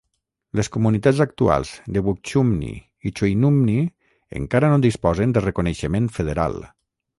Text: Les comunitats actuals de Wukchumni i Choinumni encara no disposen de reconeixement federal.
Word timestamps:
Les 0.59 0.69
comunitats 0.77 1.19
actuals 1.25 1.73
de 1.97 2.03
Wukchumni 2.07 2.71
i 3.09 3.13
Choinumni 3.21 3.77
encara 4.41 4.73
no 4.75 4.83
disposen 4.89 5.37
de 5.39 5.47
reconeixement 5.49 6.13
federal. 6.21 6.61